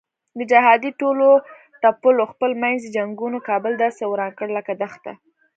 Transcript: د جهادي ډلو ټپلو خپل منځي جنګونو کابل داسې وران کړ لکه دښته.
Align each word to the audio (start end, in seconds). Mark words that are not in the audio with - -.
د 0.37 0.39
جهادي 0.51 0.89
ډلو 0.99 1.29
ټپلو 1.81 2.23
خپل 2.31 2.51
منځي 2.63 2.87
جنګونو 2.97 3.37
کابل 3.49 3.73
داسې 3.83 4.01
وران 4.11 4.31
کړ 4.37 4.47
لکه 4.57 4.71
دښته. 4.81 5.13